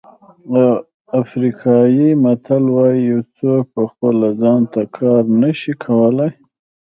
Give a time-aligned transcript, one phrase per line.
[1.21, 6.31] افریقایي متل وایي یو څوک په خپله ځان ته کار نه شي کولای.